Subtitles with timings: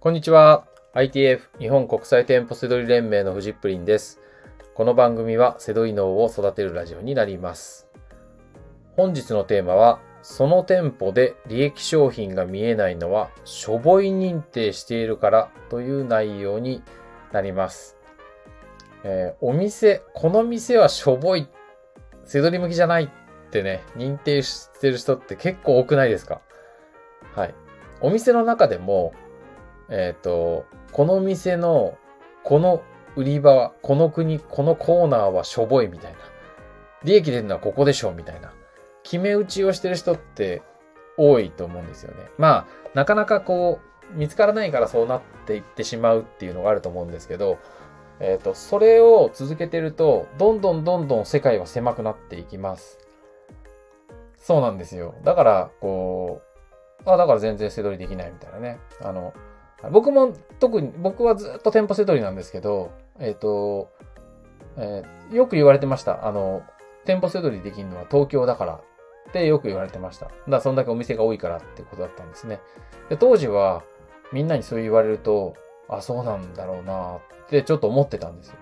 [0.00, 0.64] こんにちは。
[0.94, 4.20] ITF 日本国際店舗セドリ連盟のフジップリンです。
[4.76, 7.88] この番組はセドリ脳を育てるラジオになります。
[8.96, 16.80] 本日のテーマは、その店舗で利益商品が見えないのは、しょぼい認定しているからという内容に
[17.32, 17.96] なります。
[19.02, 21.48] えーお店、この店はしょぼい、
[22.24, 23.08] セドリ向きじゃないっ
[23.50, 26.40] てね、認定してる人って結構多くないですか？
[27.34, 27.54] はい。
[28.00, 29.12] お店の中でも、
[29.90, 31.96] えっ、と、この店の、
[32.44, 32.82] この
[33.16, 36.18] 売り場は、この国、このコーナーはしょぼいみたいな。
[37.04, 38.52] 利益出るのはここでしょみたいな。
[39.02, 40.62] 決め打ちをしてる人って
[41.16, 42.28] 多いと思うんですよね。
[42.38, 43.80] まあ、なかなかこ
[44.14, 47.58] う、見つからないからそうなっていってしまうっていうのがあると思うんですけど、
[48.20, 52.98] えっ、と、それを続けてると、どんどんどんどん世界は狭くなっていきます。
[54.36, 55.14] そうなんですよ。
[55.24, 56.42] だから、こ
[57.06, 58.80] う、あ、だから全然背取りできないみたいなね。
[59.02, 59.32] あの、
[59.92, 63.90] 僕も特に、僕はずっと店舗背取りなんですけど、えっ、と、
[64.76, 66.26] えーよく言われてました。
[66.26, 66.62] あの、
[67.04, 68.80] 店舗背取りできるのは東京だから
[69.28, 70.26] ってよく言われてました。
[70.26, 72.60] だからそんだけお店が多いからってことだったんですね。
[73.08, 73.82] で当時は
[74.32, 75.54] みんなにそう言われると、
[75.88, 78.56] あ、そうなんだろうなってちょっと思ってたんですよ。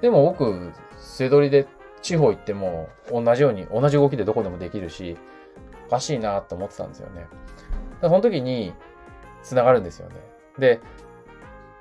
[0.00, 1.66] でも僕、背取りで
[2.00, 5.16] 地方行っても同じように、同じ動きでどこでもできるし、
[5.86, 7.26] おかしいなって思ってたんですよね。
[8.00, 8.74] その時に
[9.42, 10.14] 繋がるんですよね。
[10.58, 10.80] で、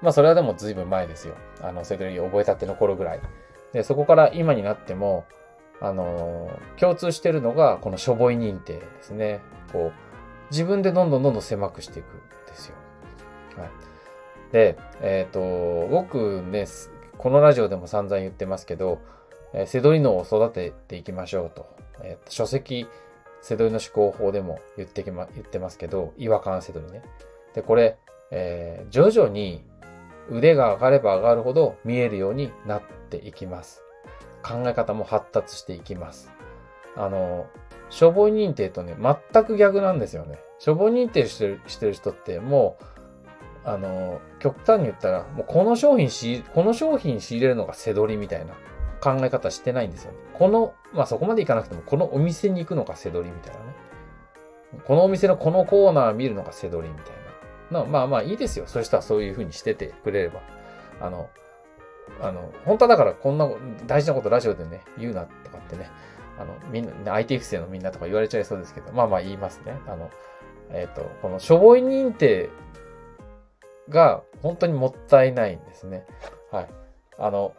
[0.02, 1.36] まあそれはでも随分前ですよ。
[1.62, 3.22] あの、背取り覚えたての頃ぐらい。
[3.74, 5.26] で、そこから今になっても、
[5.80, 9.42] あのー共通してるのが、このしょぼい認定ですね。
[9.72, 9.94] こう、
[10.50, 12.76] 自分でどんどんどんどん狭くしていくんですよ。
[13.58, 13.70] はい。
[14.52, 16.66] で、えっ、と、僕ね、
[17.18, 19.00] このラジオでも散々言ってますけど、
[19.54, 21.68] えー、セドリ脳を育てていきましょうと。
[22.04, 22.88] えー書籍、
[23.42, 27.04] セドリの思考法でも言ってきま、言ってますけど、違和感セドリね。
[27.54, 27.98] で、これ、
[28.32, 29.64] えー徐々に
[30.30, 33.84] 腕が上がれば上がるほど見えるようになっていきます。
[34.44, 36.32] 考え方も発達していきます。
[36.96, 37.48] あの、
[37.90, 40.40] しょぼい認定とね、全く逆なんですよね。
[40.60, 42.84] しょぼい認定してるしてる人ってもう、
[43.66, 48.54] あの、極端に言ったら、もうこの商品し、この商品仕入れるのが背取りみたいな
[49.02, 50.18] 考え方してないんですよね。
[50.34, 53.76] この、まあそこまでいかなくても、このお店に行くのが背取りみたいなね。
[54.86, 57.21] このお店のこのコーナー見るのが背取りみたいな。
[57.72, 58.66] のまあまあいいですよ。
[58.68, 60.42] そういう人はそういう風にしててくれれば。
[61.00, 61.30] あの、
[62.22, 63.50] あの、本当はだからこんな
[63.88, 65.90] 大事なことラジオでね、言うなとかってね、
[66.38, 69.80] あの、みんな、IT 不正のみんなとか言われちゃいそうですけど、まあまあ言いますね。
[69.88, 70.10] あの、
[70.70, 72.50] えっ、と、このしょぼい認定
[73.90, 76.06] が本当にもったいないんですね。
[76.52, 76.70] はい。
[77.18, 77.54] あの、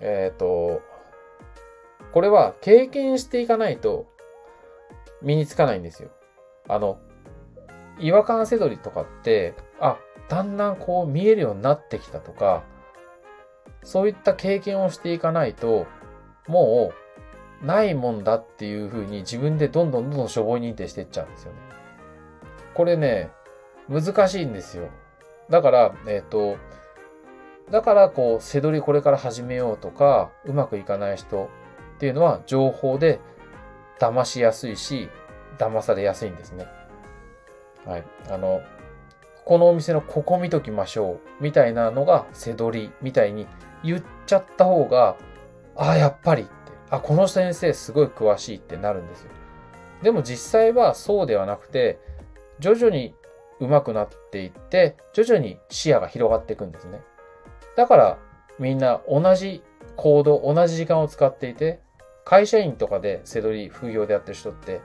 [0.00, 0.82] えっ、と、
[2.12, 4.06] これは経験していかないと
[5.22, 6.10] 身につかないんですよ。
[6.68, 6.98] あの、
[8.02, 9.96] 違和感せどりとかって、あ、
[10.28, 12.64] だんだんこう見えるようになってきたとか、
[13.84, 15.86] そういった経験をしていかないと、
[16.48, 16.92] も
[17.62, 21.58] う、ないもんだっていう風に自分でどんどんどんどんしょぼい認定していっちゃうんですよね。
[22.74, 23.30] これね、
[23.88, 24.88] 難しいんですよ。
[25.48, 26.56] だから、えっ、と、
[27.70, 31.48] だからこう、背取りこれから始めようとか、うまくいかない人
[31.96, 33.20] っていうのは情報で
[34.00, 35.08] 騙しやすいし、
[35.58, 36.66] 騙されやすいんですね。
[37.86, 38.04] はい。
[38.30, 38.62] あの、
[39.44, 43.46] このお店のここ見ときましょう、みたいなのが背取りみたいに
[43.82, 45.16] 言っちゃった方が、
[45.76, 46.52] ああ、やっぱりって、
[46.90, 49.30] あ、この先生すごい詳しいってなるんですよ。
[50.02, 51.98] でも実際はそうではなくて、
[52.58, 53.14] 徐々に
[53.60, 57.00] 上手くなっていって、徐々に視野が広がっていくんですね。
[57.76, 58.18] だから
[58.58, 59.62] みんな同じ
[59.96, 61.80] 行動、同じ時間を使っていて、
[62.24, 64.80] 会社員とかで背取り副業でやってる人って、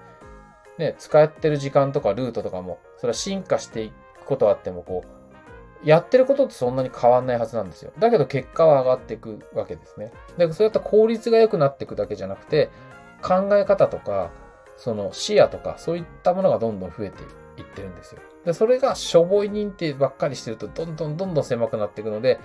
[0.78, 7.92] ね、使ってる時間とかルートとかも、それは進化していくことはあっても、こう、やってることってそんなに変わんないはずなんですよ。
[8.00, 10.12] だけど結果は上がっていくわけですね。
[10.38, 12.70] で、そういった効率が良くなっていくだけじゃなくて、
[13.22, 14.32] 考え方とか、
[14.76, 17.24] その視野とか、そういったものがどんどん増えて
[17.58, 18.22] いってるんですよ。
[18.46, 22.40] で、それがしょぼい認定ばっかりしてると、どんどんどんどん狭くなっていくので、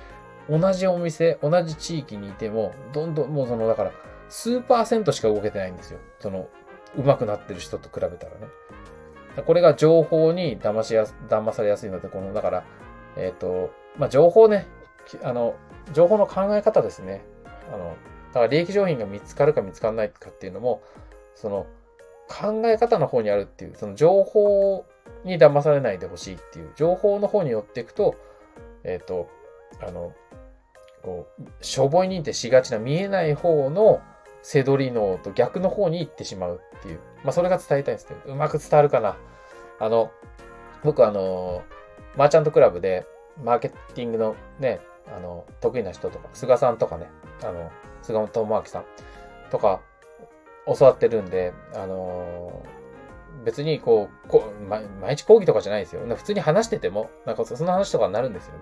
[0.48, 3.92] 同じお店、同じ地域にいても、どんどん、もうその、だから、
[4.28, 6.00] 数パーセントしか動けてないんですよ。
[6.18, 6.48] その、
[6.96, 8.48] 上手くなってる人と比べたらね。
[9.46, 12.64] これが情報に騙しやす、騙されやすいので、この、だから、
[13.16, 14.66] えっ、と、まあ、情報ね、
[15.22, 15.54] あの、
[15.92, 17.24] 情報の考え方ですね。
[17.72, 17.96] あの、
[18.28, 20.82] だから利益商品が見つかるか見つからないかっていうのも、
[21.34, 21.66] その、
[22.28, 24.84] 考え方の方にあるっていう、その情報
[25.24, 28.14] に騙されないでほしいっていう、情報の方に寄っていくと、
[28.84, 29.28] えっ、と、
[29.80, 30.12] あの、
[31.02, 34.02] こう、しょぼい認定しがちな見えない方の
[34.42, 37.00] 背取り脳と逆の方に行ってしまうっていう。
[37.24, 39.16] まあ、それが伝えたいんですけど、うまく伝わるかな。
[39.78, 40.10] あの、
[40.82, 41.62] 僕あの、
[42.16, 43.06] マーチャントクラブで、
[43.42, 44.80] マーケティングのね、
[45.16, 47.08] あの、得意な人とか、菅さんとかね、
[47.42, 47.70] あの、
[48.02, 48.84] 菅本智明さん
[49.50, 49.80] とか、
[50.66, 56.02] 教わってるんで、あのー、別にこう、こ毎日講義とかじゃないですよ。
[56.16, 58.60] 普通に話してても、なんかその話とかになるんですよね。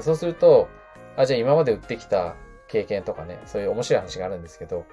[0.00, 0.68] そうすると、
[1.16, 2.36] あ、じゃあ今まで売ってきた
[2.74, 4.84] 経験とかね、そういう面白い話があるんですけど、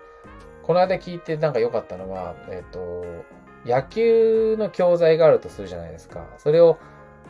[0.62, 3.04] この間聞いてなんか良かったのは、えっ、ー、と、
[3.66, 6.28] 野球の教材があるとするじゃないですか。
[6.38, 6.78] それを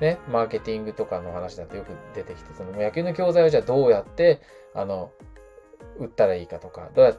[0.01, 4.41] ね、マーケティングとかの話だとよく出てきて、その野球の教材をじゃあどうやって、
[4.75, 5.11] あの、
[5.97, 7.15] 売ったらいいかとか、どうや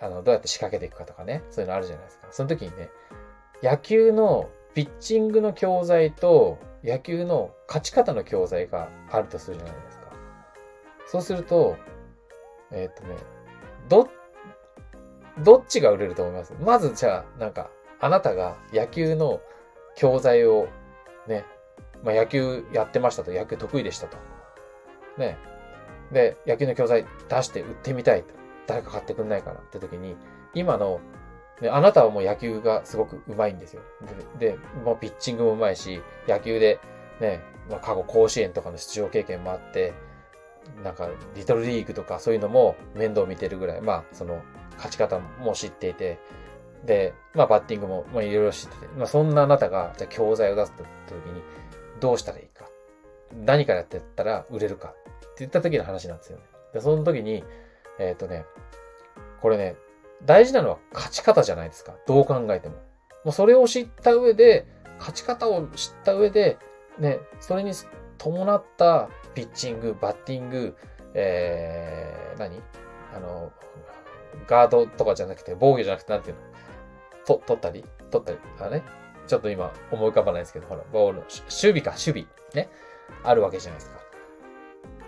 [0.00, 2.28] あのどうやって仕掛けていくかとかね、そういうのあるじゃないですか。
[2.30, 2.88] その時にね、
[3.62, 10.06] 野球のピッチングの教材と野球の勝ち方の教材があるとするじゃないですか。
[11.06, 11.76] そうすると、
[12.72, 13.16] えっ、ー、とね、
[13.88, 14.08] ど、
[15.42, 16.54] どっちが売れると思います？
[16.60, 17.70] まずじゃあ、なんか、
[18.00, 19.40] あなたが野球の
[19.94, 20.68] 教材を
[21.26, 21.44] ね、
[22.04, 24.16] まあ、野球やってましたと、野球得意でしたと。
[25.16, 25.38] ね。
[26.12, 28.34] で、野球の教材出して売ってみたいと。
[28.66, 30.16] 誰か買ってくんないかなって時に、
[30.52, 31.00] 今の、
[31.60, 33.82] ね、あなたはもう野球がすごく上手いんですよ。
[34.38, 36.80] で、でもうピッチングも上手いし、野球で
[37.20, 39.94] ね、まあ、過去甲子園とかの出場経験もあって、
[40.82, 44.42] なんか、リトルリーグとかそういうのも面倒見てるぐらい、まあ、その、
[44.76, 46.18] 勝ち方も知っていて、
[46.84, 51.42] で、まあ、バッティングも、まあ、いろいろ知ってて、まあ、そんなあなたが、じゃ教材を出すと時に、
[52.00, 52.66] どうしたらいいか。
[53.44, 54.88] 何からやってったら売れるか。
[54.88, 56.44] って言った時の話なんですよね。
[56.72, 57.44] で、その時に、
[57.98, 58.44] えっ、ー、とね、
[59.40, 59.76] これね、
[60.24, 61.94] 大事なのは勝ち方じゃないですか。
[62.06, 62.76] どう考えても。
[63.24, 64.66] もうそれを知った上で、
[64.98, 66.58] 勝ち方を知った上で、
[66.98, 67.72] ね、それに
[68.18, 70.74] 伴ったピッチング、バッティング、
[71.12, 72.62] えー、何？
[73.14, 73.52] あの、
[74.48, 76.42] ガードとかじゃなくて、防御じゃなくて、なんていうの？
[77.26, 77.84] と、取ったり？
[78.10, 78.38] 取ったり？
[78.58, 78.82] あね？
[79.26, 82.26] ちょっと今思い浮かばないですけど、ほら、ボールの、守備か、守備。
[82.54, 82.70] ね？
[83.24, 84.00] あるわけじゃないですか。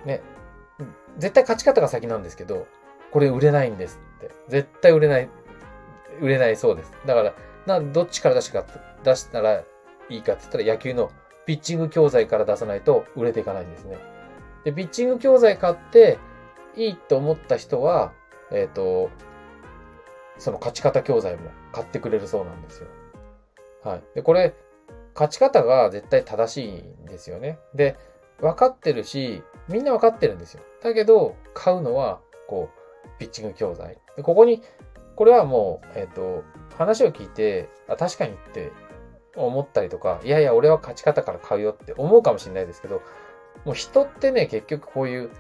[0.05, 0.21] ね？
[1.17, 2.67] 絶対勝ち方が先なんですけど、
[3.11, 4.31] これ売れないんですって。
[4.49, 5.31] 絶対売れない、
[6.21, 6.93] 売れないそうです。
[7.07, 7.35] だから、
[7.67, 8.65] な、どっちから出しか、
[9.03, 9.65] 出したら
[10.11, 11.11] いいかって言ったら野球の
[11.47, 13.97] ピッチング教材から出さないと売れていかないんですね。
[14.64, 16.19] で、ピッチング教材買って
[16.76, 18.12] いいと思った人は、
[18.50, 19.10] えっ、ー、と、
[20.38, 22.88] その勝ち方教材も買ってくれるそうなんですよ。
[23.84, 24.02] はい。
[24.14, 24.55] で、これ、
[25.14, 27.58] 勝ち方が絶対正しいんですよね。
[27.75, 27.96] で、
[28.40, 30.62] 分かってるし、みんな分かってるんですよ。
[30.82, 33.99] だけど、買うのは、こう、ピッチング教材。
[34.16, 34.62] で、ここに、
[35.16, 36.44] これはもう、えっ、ー、と、
[36.76, 38.70] 話を聞いて、あ、確かにって
[39.34, 43.02] 思ったりとか、いやいや、俺は勝ち方から買うよって思うかもしれないですけど、
[43.64, 45.31] もう人ってね、結局こういう、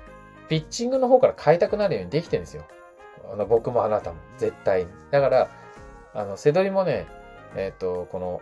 [0.48, 2.64] ピッチングの方から変えたくなるようにできてるんですよ。
[3.30, 4.90] あの、僕もあなたも、絶対に。
[5.10, 5.50] だから、
[6.14, 7.06] あの、せどりもね、
[7.54, 8.40] えっ、ー、と、この、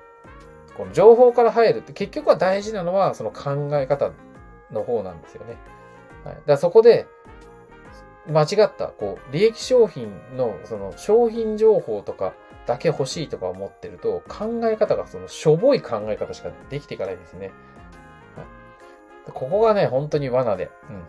[0.76, 4.12] この情報から入るって、結局は大事なのは、その考え方
[4.70, 5.56] の方なんですよね。
[6.24, 6.34] はい。
[6.34, 7.06] だからそこで、
[8.28, 12.34] 間違った、こう、利益商品の、その、商品情報とか
[12.66, 17.52] だけ欲しいとか思ってると、考え方が、その、しょぼい考え方しかできていかないんですね。
[19.32, 20.70] ここがね、本当に罠で。
[20.90, 21.02] うん。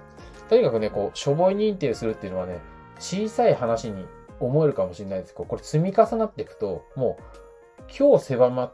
[0.49, 2.59] とにかくね、こう、しょぼい認定するっていうのはね、
[2.99, 4.05] 小さい話に
[4.39, 7.23] 思えるかもしれないですけど、これ積み重なっていくと、もう、
[7.97, 8.71] 今日狭ま、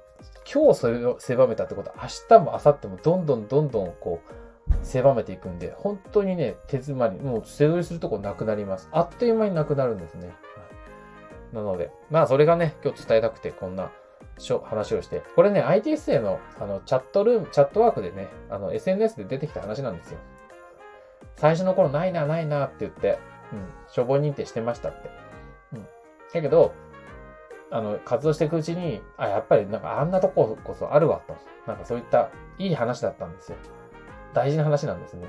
[0.52, 8.88] 今日それを狭めたってことは、明日も明後日もどんどんどんどんこう、狭めていくんで、本当にね、手詰まり、もう背取りするとこなくなります。
[8.92, 10.34] あっという間になくなるんですね。
[11.54, 13.92] なので、まあそれがね、今日伝えたくてこんな
[14.60, 15.22] 話をして。
[15.36, 20.20] これね、ITSA のあのチャットルーム、チャットワークでね、あの SNS で出てきた話なんですよ。
[21.36, 23.20] 最初の頃ないな、ないなって言って、
[23.52, 25.10] うん、消防認定してましたって。
[25.74, 25.84] うん。
[26.34, 26.74] だけど、
[27.72, 31.36] あの、活動していくうちに、あ、やっぱりなんかあんなとここそあるわと。
[31.66, 33.58] なんかそういったいい話だったんですよ。
[34.34, 35.28] 大事な話なんですね。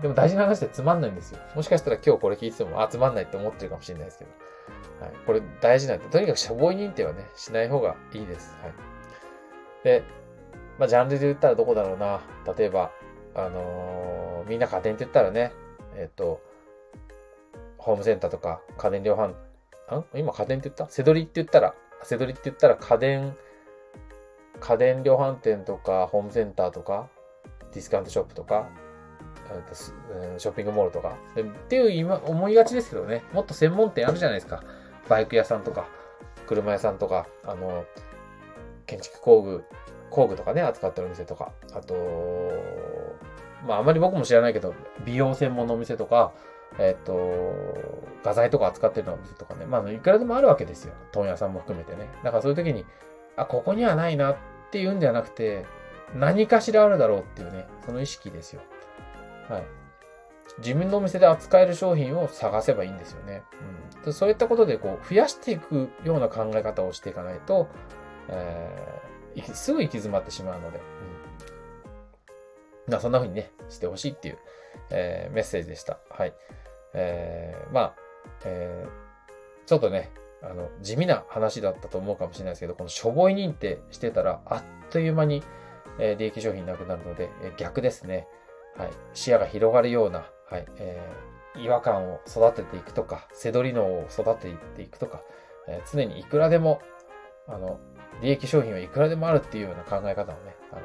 [0.00, 1.38] でも大事な話ってつまんないんですよ。
[1.54, 4.30] もしかしたら今日これ聞いてても、あ、つまんないって思ってるかもしれないですけど。
[5.00, 5.12] はい。
[5.26, 8.56] これ大事なんで、とにかく処方認定はね、しない方がいいです。
[8.62, 8.72] はい。
[9.84, 10.04] で、
[10.78, 12.20] まあ、ジャンルで言ったらどこだろうな。
[12.56, 12.90] 例えば、
[13.34, 15.52] あのー、みんな家電って言ったらね、
[15.96, 16.40] えっ、と、
[17.78, 19.34] ホームセンターとか家電量販、ん？
[20.14, 20.88] 今家電って言った？
[20.88, 23.36] セドリって言ったら、セドリって言ったら家電、
[24.60, 27.08] 家電量販店とかホームセンターとか
[27.72, 28.68] ディスカウントショップとか、
[30.38, 31.16] ショッピングモールとか。
[31.36, 34.62] っていう今思いがちですけどね、もっと専門店あるじゃないですか。
[35.08, 35.86] バイク屋さんとか、
[36.46, 37.84] 車屋さんとか、あの、
[38.86, 39.64] 建築工具、
[40.10, 41.94] 工具とかね、扱ってるお店とか、あと、
[43.66, 46.32] まああまり僕も知らないけど、美容専門のお店とか、
[46.78, 47.64] えっ、と、
[48.24, 50.94] 画材とか扱ってるお店とかね、まあいくらでもあるわけですよ。
[51.12, 52.08] 問屋さんも含めてね。
[52.24, 52.86] だからそういう時に、
[53.36, 54.36] あ、ここにはないなっ
[54.70, 55.66] ていうんじゃなくて、
[56.14, 58.62] 何かしらあるだろうっていうね、その意識ですよ。
[59.52, 59.64] はい。
[60.58, 63.42] 自分のお店で扱える商品を探せばいいんですよね。
[64.04, 67.68] うん、そういったことでこう増やしていくような考え方をしていかないと、
[68.28, 70.80] えー、すぐ行き詰まってしまうので、
[72.88, 74.38] うん、そんな風にね、してほしいっていう、
[74.90, 75.98] えー、メッセージでした。
[76.10, 76.34] はい。
[76.94, 77.94] えー、まあ、
[78.44, 80.10] えー、ちょっとね、
[80.42, 85.42] あの、地味な話だったと思うかもしれないですけど、このしょぼい認定してたら、あっという間に、
[85.98, 88.26] え、利益商品なくなるので、え、逆ですね。
[88.76, 88.90] はい。
[89.14, 90.66] 視野が広がるような、はい。
[90.76, 95.22] えー、違和感を育てていくとか、背取り脳を育てていくとか、
[95.68, 96.80] えー、常にいくらでも、
[97.46, 97.80] あの、
[98.20, 100.82] 利益商品はいくらでもあるっていうような考え方をね、あの、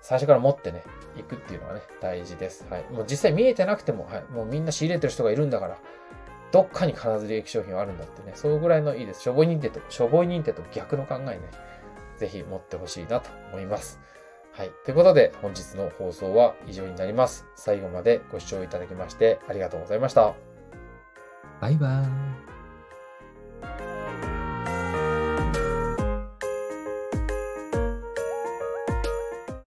[0.00, 0.82] 最初から持ってね、
[1.16, 2.66] 行くっていうのがね、大事です。
[2.70, 2.84] はい。
[2.90, 4.24] もう実際見えてなくても、はい。
[4.32, 5.78] もうみんな仕入れてる人がいるんだから、
[6.52, 9.22] どっかに必ず利益商品はあるんだってね、そのぐらいのいいです。
[9.22, 11.40] しょぼい認定と、しょぼい認定と逆の考えね、
[12.16, 14.00] ぜひ持ってほしいなと思います。
[14.52, 14.70] はい。
[14.84, 17.46] ということで、本日の放送は以上になります。
[17.54, 20.34] 最後までご視聴いただきましてありがとうございました。
[21.60, 22.29] バイバーイ。